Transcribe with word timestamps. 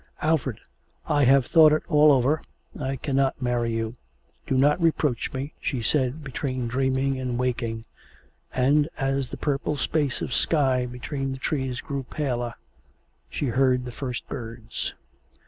'Alfred, 0.23 0.57
I 1.07 1.25
have 1.25 1.45
thought 1.45 1.71
it 1.71 1.83
all 1.87 2.11
over. 2.11 2.41
I 2.75 2.95
cannot 2.95 3.39
marry 3.39 3.71
you.... 3.71 3.97
Do 4.47 4.57
not 4.57 4.81
reproach 4.81 5.31
me,' 5.31 5.53
she 5.61 5.83
said 5.83 6.23
between 6.23 6.67
dreaming 6.67 7.19
and 7.19 7.37
waking; 7.37 7.85
and 8.51 8.89
as 8.97 9.29
the 9.29 9.37
purple 9.37 9.77
space 9.77 10.19
of 10.19 10.33
sky 10.33 10.87
between 10.87 11.33
the 11.33 11.37
trees 11.37 11.81
grew 11.81 12.01
paler, 12.01 12.55
she 13.29 13.49
heard 13.49 13.85
the 13.85 13.91
first 13.91 14.27
birds. 14.27 14.95